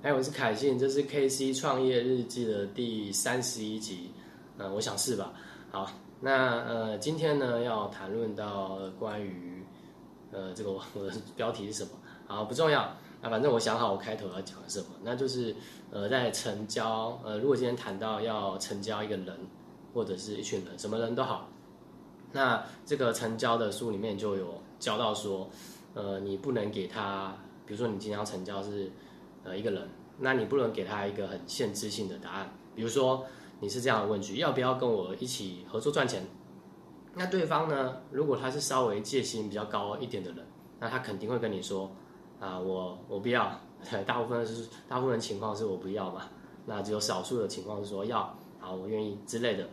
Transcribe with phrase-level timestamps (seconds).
[0.00, 4.12] 哎，我是凯信，这是 KC 创业日记的第三十一集，
[4.56, 5.32] 嗯，我想是吧？
[5.72, 5.90] 好，
[6.20, 9.60] 那呃，今天呢要谈论到关于
[10.30, 11.90] 呃这个我的标题是什么？
[12.28, 15.52] 好，不重要啊，反正我想好我开头要讲什么，那就是
[15.90, 19.36] 呃在成交，呃如果今天谈到要成交一个人
[19.92, 21.48] 或者是一群人，什么人都好，
[22.30, 25.50] 那这个成交的书里面就有教到说，
[25.94, 27.36] 呃你不能给他，
[27.66, 28.88] 比如说你今天要成交是。
[29.48, 29.88] 呃，一个人，
[30.18, 32.52] 那你不能给他一个很限制性的答案。
[32.74, 33.24] 比如说，
[33.60, 36.22] 你是这样的问句：要不要跟我一起合作赚钱？
[37.14, 37.96] 那对方呢？
[38.12, 40.46] 如果他是稍微戒心比较高一点的人，
[40.78, 41.90] 那他肯定会跟你说：
[42.38, 43.58] 啊，我 我不要。
[44.04, 46.24] 大部分是大部分情况是我不要嘛。
[46.66, 49.66] 那只有少数的情况是说要，好，我愿意之类的。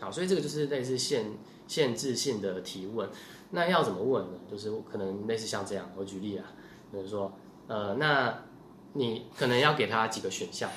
[0.00, 1.26] 好，所以这个就是类似限
[1.66, 3.08] 限制性的提问。
[3.50, 4.38] 那要怎么问呢？
[4.50, 6.44] 就是可能类似像这样，我举例啊，
[6.90, 7.32] 比如说，
[7.68, 8.47] 呃，那。
[8.94, 10.70] 你可能要给他几个选项，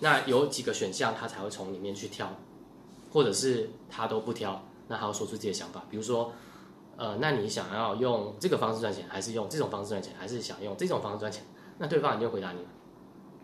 [0.00, 2.30] 那有几个选项他才会从里面去挑，
[3.12, 5.84] 或者是他都不挑，那他要说出自己的想法。
[5.90, 6.32] 比如说，
[6.96, 11.42] 呃，那你想要用这个方式赚钱，还是用这种方式赚钱，还是想用这种方式赚钱？
[11.78, 12.68] 那对方就回答你了。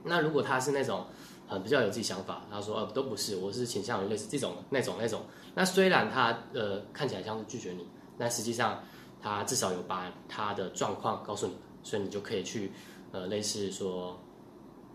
[0.05, 1.07] 那如果他是那种
[1.49, 5.23] 很比较有自己想法，他说呃都不是，我是倾向于类似这种那种那种。
[5.55, 7.89] 那虽然他呃看起来像是拒绝你，
[8.19, 8.83] 但实际上
[9.21, 12.73] 他至少有把他的状况告诉你，所以你就可以去。
[13.13, 14.19] 呃，类似说，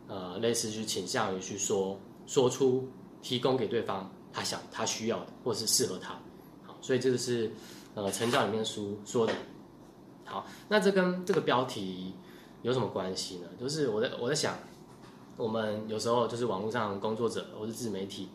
[0.07, 2.87] 呃，类似去倾向于去说说出
[3.21, 6.13] 提供给对方他想他需要的，或是适合他。
[6.65, 7.51] 好，所以这个是
[7.93, 9.33] 呃成教里面书说的。
[10.25, 12.13] 好，那这跟这个标题
[12.63, 13.47] 有什么关系呢？
[13.59, 14.57] 就是我在我在想，
[15.37, 18.27] 我们有时候就是网络上工作者或是自媒体，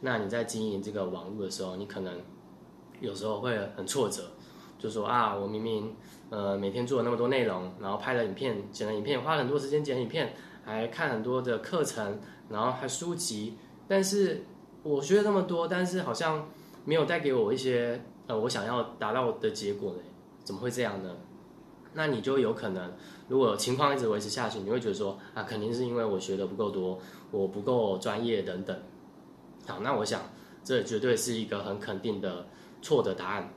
[0.00, 2.20] 那你在经营这个网络的时候，你可能
[3.00, 4.30] 有时候会很挫折。
[4.78, 5.94] 就说啊，我明明
[6.30, 14.44] 呃每天做了那么多内容，然后拍了影片，剪了影片，花了很多时间剪影片，还看很多的课程，然后还书籍，但是
[14.82, 16.48] 我学了那么多，但是好像
[16.84, 19.98] 没有带给我一些呃我想要达到的结果呢？
[20.44, 21.16] 怎么会这样呢？
[21.94, 22.92] 那你就有可能，
[23.28, 26.98] 如果情况一直维持下去，你会觉得说啊，肯定是因为我学的不够多，
[27.30, 28.78] 我不够专业等等。
[29.66, 30.20] 好，那我想
[30.62, 32.46] 这绝对是一个很肯定的
[32.80, 33.52] 错的答案，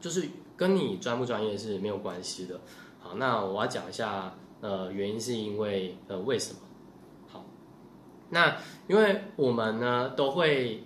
[0.00, 0.28] 就是。
[0.60, 2.60] 跟你专不专业是没有关系的。
[2.98, 6.60] 好，那我要讲一下，呃，原因是因为，呃，为什么？
[7.26, 7.42] 好，
[8.28, 10.84] 那因为我们呢都会，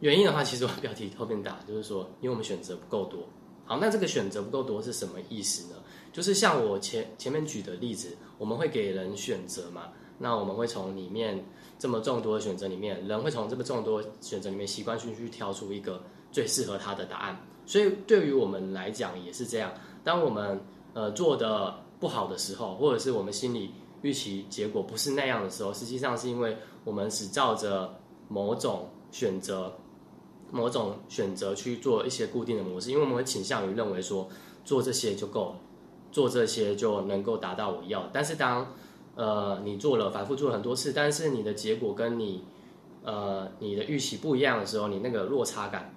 [0.00, 3.20] 原因的话，其实我标题后面打就是说，因为我们选择不够多。
[3.64, 5.78] 好，那这个选择不够多是什么意思呢？
[6.12, 11.40] 就是像我前前面举的例子，我们会给人选择嘛，那我们会从里面
[11.78, 17.40] 这么众多的选择里面，人会从这个众多选择里面习惯性去挑出一个最适合他的答案。
[17.72, 19.72] 所以对于我们来讲也是这样。
[20.04, 20.60] 当我们
[20.92, 23.70] 呃做的不好的时候，或者是我们心里
[24.02, 29.72] 预期结果不是那样的时候，实际上是因为我们只照着某种选择、
[30.50, 34.28] 某种选择去做一些固定的模式，因为我们会倾向于认为说
[34.66, 35.56] 做这些就够了，
[36.10, 38.06] 做这些就能够达到我要。
[38.12, 38.66] 但是当
[39.14, 42.44] 呃你做了反复做了很多次，但是你的结果跟你
[43.02, 45.94] 呃你的预期不一样的时候，你那个落差感。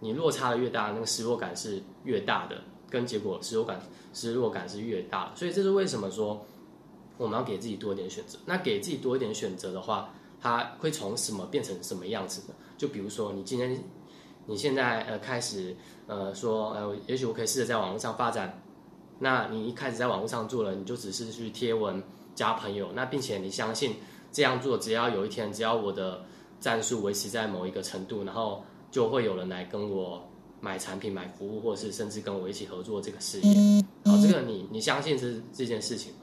[0.00, 2.60] 你落差的越大，那个失落感是越大的，
[2.90, 3.80] 跟结果失落感
[4.12, 6.44] 失落感是越大，所以这是为什么说
[7.16, 8.38] 我们要给自己多一点选择。
[8.44, 12.54] 那给自己多一点选择的话，它会从什么变成什么样子呢？
[12.76, 13.82] 就比如说你今天
[14.46, 15.74] 你现在呃开始
[16.06, 18.62] 呃说呃，也许我可以试着在网络上发展。
[19.20, 22.02] 那你一开始在网络上做了，你就只是去贴文
[22.34, 23.94] 加朋友，那并且你相信
[24.30, 26.24] 这样做，只要有一天，只要我的
[26.60, 28.62] 战术维持在某一个程度，然后。
[28.94, 30.22] 就会有人来跟我
[30.60, 33.82] 买产品、买服务，或是甚至跟我一起合作这个事业。
[34.04, 36.20] 好，这个你你相信是这件事情吗？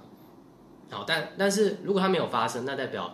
[0.89, 3.13] 好，但但是如果它没有发生，那代表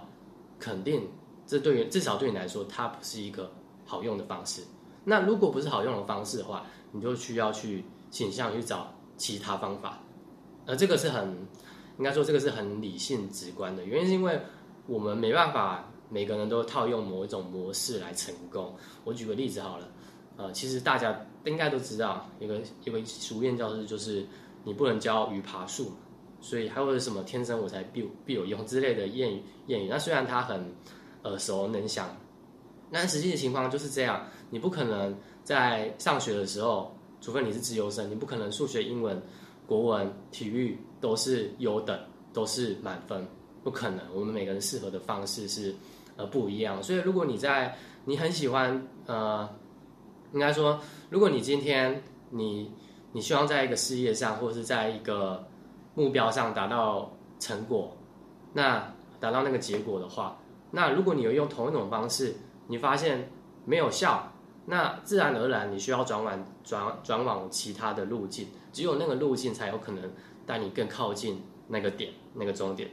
[0.59, 1.09] 肯定
[1.47, 3.51] 这对于至少对你来说，它不是一个
[3.83, 4.61] 好用的方式。
[5.05, 10.03] 那如果不是好用的方式的话，你就需要去倾向去找其他方法。
[10.67, 11.35] 呃，这个是很
[11.97, 14.39] 应该说这个是很理性直观的原因，是因为
[14.85, 15.91] 我们没办法。
[16.09, 18.73] 每个人都套用某一种模式来成功。
[19.03, 19.89] 我举个例子好了，
[20.37, 24.25] 呃，其实大家应该都知道，一个一个俗谚叫做就是
[24.63, 25.91] 你不能教鱼爬树，
[26.41, 29.87] 所以还有什么天生我才必必有用之类的谚语谚语。
[29.89, 30.63] 那虽然它很
[31.23, 32.15] 耳熟能详，
[32.91, 34.25] 但实际的情况就是这样。
[34.49, 35.13] 你不可能
[35.43, 39.21] 在上学的时候，除非你是自由生，你不可能数学、英文、
[39.65, 41.99] 国文、体育都是优等，
[42.31, 43.27] 都是满分，
[43.67, 43.99] 不可能。
[44.15, 45.75] 我们每个人适合的方式是。
[46.19, 46.81] 呃，不一样。
[46.81, 49.47] 所以，如果你在你很喜欢，呃，
[50.33, 50.79] 应该说，
[51.11, 52.71] 如果你今天你
[53.11, 55.47] 你希望在一个事业上，或者是在一个
[55.93, 57.95] 目标上达到成果，
[58.53, 60.39] 那达到那个结果的话，
[60.71, 62.33] 那如果你有用同一种方式，
[62.65, 63.29] 你发现
[63.63, 64.33] 没有效，
[64.65, 70.11] 那自然而然你需要转往转转往其他的路径，只有那个路径才有可能
[70.47, 72.89] 带你更靠近那个点那个终点。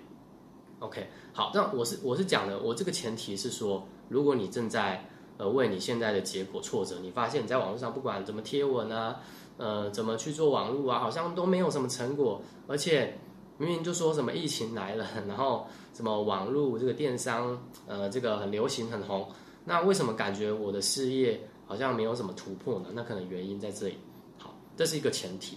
[0.80, 9.20] OK，好，那我是我是讲的，我这个前提是说，如果你正在呃为你现在的结果挫折，你发现你在网络上不管怎么贴文啊，
[9.56, 13.16] 呃怎么去做网络啊，好像都没有什么成果，而且
[13.56, 19.28] 明明就说什么疫情来了， 然后什么网络这个电商呃这个很流行很红，
[19.64, 22.88] 那为什么感觉我的事业好像没有什么突破呢？
[22.92, 23.96] 那可能原因在这里。
[24.38, 25.56] 好，这是一个前提。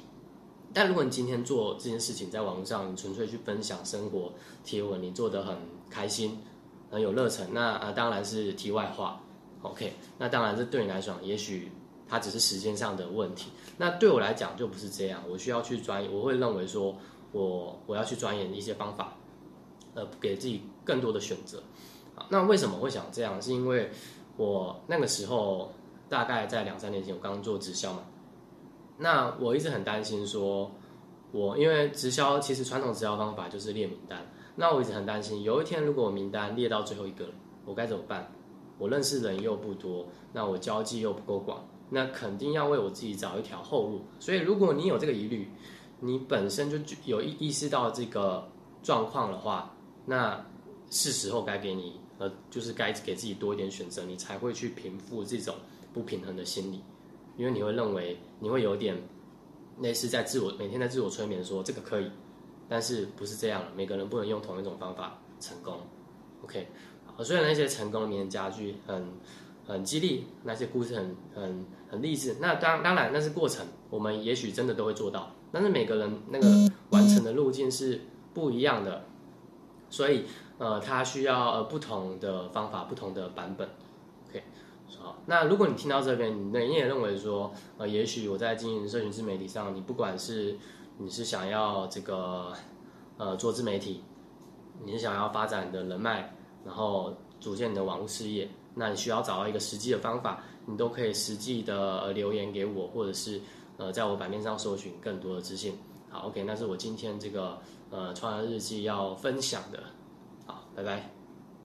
[0.74, 4.34] 但如果你今天做这件事情，在网络上纯粹去分享生活
[4.64, 5.58] 贴文，你做的很
[5.90, 6.40] 开心，
[6.92, 9.22] 很有热忱，那啊当然是题外话。
[9.64, 11.72] OK，那当然这对你来讲，也许
[12.08, 13.50] 它只是时间上的问题。
[13.78, 16.96] 那对我来讲就不是这样，我需要去钻研，我会认为说
[17.32, 19.16] 我我要去钻研一些方法，
[19.96, 21.64] 呃，给自己更多的选择。
[22.30, 23.42] 那为什么会想这样？
[23.42, 23.90] 是因为
[24.38, 25.72] 我那个时候
[26.08, 28.04] 大概在两三年前，我刚做直销嘛。
[28.98, 30.72] 那我一直很担心，说
[31.32, 37.34] 我因为直销其实传统直销方法就是列名单，那我一直很担心，有一天如果我名单列到最后一个了，
[37.66, 38.32] 我该怎么办？
[38.80, 44.02] 我认识人又不多，那我交际又不够广，那肯定要为我自己找一条后路。
[44.20, 45.50] 所以如果你有这个疑虑，
[46.00, 48.48] 你本身就有意意识到这个
[48.84, 50.46] 状况的话，那
[50.90, 55.56] 是时候该给你呃，就是该给自己多一点选择，你才会去平复这种
[55.94, 56.82] 不平衡的心理。
[57.38, 59.02] 因为你会认为你会有点
[59.80, 62.10] 类似在自我每天在自我催眠说这个可以，
[62.68, 65.80] 但是不是这样每个人不能用同一种方法成功。
[66.44, 66.68] OK，
[67.24, 69.08] 虽然那些成功的名人佳句很
[69.66, 76.48] 很激励，那些故事很很很励志，那当当然那是过程，我们也许真的都会做到，但是每个人那个
[76.90, 78.02] 完成的路径是
[78.34, 79.06] 不一样的，
[79.90, 80.24] 所以
[80.58, 83.68] 呃，他需要呃不同的方法，不同的版本。
[84.30, 84.44] OK。
[85.00, 90.58] 好，那如果你听到这边，你你也认为说，呃，也许我在经营社群自媒体上，你不管是
[90.98, 92.54] 你是想要这个，
[93.18, 94.02] 呃，做自媒体，
[94.86, 96.34] 你是想要发展你的人脉，
[96.66, 103.42] 然后组建你的网络事业，那你需要找到一个实际的方法，你都可以实际的留言给我，或者是
[103.78, 105.74] 呃，在我版面上搜寻更多的资讯。
[106.10, 109.84] 好，OK，那是我今天这个呃创业日记要分享的，
[110.46, 111.17] 好，拜拜。